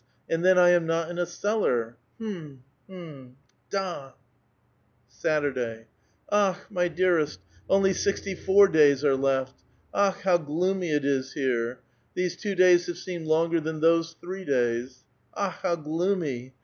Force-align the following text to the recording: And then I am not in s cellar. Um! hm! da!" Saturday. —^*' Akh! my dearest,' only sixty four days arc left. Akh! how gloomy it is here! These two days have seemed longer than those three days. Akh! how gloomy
And 0.27 0.43
then 0.43 0.57
I 0.57 0.69
am 0.71 0.87
not 0.87 1.11
in 1.11 1.19
s 1.19 1.31
cellar. 1.37 1.95
Um! 2.19 2.63
hm! 2.89 3.35
da!" 3.69 4.13
Saturday. 5.07 5.85
—^*' 6.31 6.35
Akh! 6.35 6.65
my 6.71 6.87
dearest,' 6.87 7.39
only 7.69 7.93
sixty 7.93 8.33
four 8.33 8.67
days 8.67 9.05
arc 9.05 9.19
left. 9.19 9.61
Akh! 9.93 10.21
how 10.21 10.39
gloomy 10.39 10.91
it 10.91 11.05
is 11.05 11.33
here! 11.33 11.81
These 12.15 12.35
two 12.37 12.55
days 12.55 12.87
have 12.87 12.97
seemed 12.97 13.27
longer 13.27 13.61
than 13.61 13.79
those 13.79 14.13
three 14.19 14.43
days. 14.43 15.03
Akh! 15.35 15.59
how 15.61 15.75
gloomy 15.75 16.55